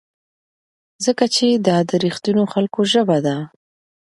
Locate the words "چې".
1.35-1.47